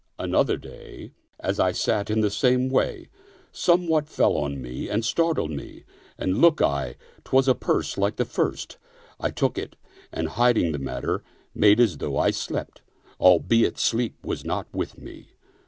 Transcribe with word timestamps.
'* 0.09 0.17
Another 0.17 0.57
day, 0.57 1.11
as 1.39 1.59
I 1.59 1.71
sat 1.73 2.09
in 2.09 2.21
the 2.21 2.31
same 2.31 2.69
way, 2.69 3.09
somewhat 3.51 4.09
fell 4.09 4.35
on 4.35 4.59
me 4.59 4.89
and 4.89 5.05
startled 5.05 5.51
me, 5.51 5.83
and 6.17 6.37
lookye, 6.37 6.95
'twas 7.23 7.47
a 7.47 7.53
purse 7.53 7.99
like 7.99 8.15
the 8.15 8.25
first: 8.25 8.79
I 9.19 9.29
took 9.29 9.59
it 9.59 9.75
and 10.11 10.29
hiding 10.29 10.71
the 10.71 10.79
matter, 10.79 11.21
made 11.53 11.79
as 11.79 11.99
though 11.99 12.17
I 12.17 12.31
slept, 12.31 12.81
albeit 13.19 13.77
sleep 13.77 14.15
was 14.25 14.43
not 14.43 14.65
with 14.73 14.97
me. 14.97 15.33